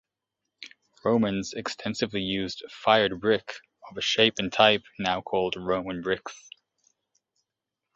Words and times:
Romans 1.05 1.53
extensively 1.53 2.21
used 2.21 2.63
fired 2.71 3.19
brick 3.21 3.57
of 3.91 3.97
a 3.97 4.01
shape 4.01 4.39
and 4.39 4.51
type 4.51 4.81
now 4.97 5.21
called 5.21 5.55
Roman 5.55 6.01
bricks. 6.01 6.49